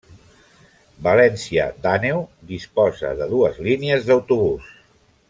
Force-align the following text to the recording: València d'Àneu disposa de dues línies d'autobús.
València 1.07 1.67
d'Àneu 1.85 2.23
disposa 2.55 3.13
de 3.23 3.29
dues 3.37 3.61
línies 3.69 4.09
d'autobús. 4.09 4.73